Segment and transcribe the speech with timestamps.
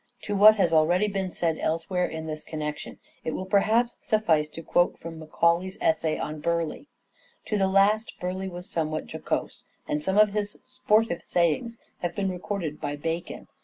[0.23, 4.63] To what has already been said elsewhere in this connection, it will perhaps suffice to
[4.63, 6.87] quote from Macaulay's essay on Burleigh:"
[7.45, 12.31] To the last Burleigh was somewhat jocose; and some of his sportive sayings have been
[12.31, 13.47] recorded by Bacon.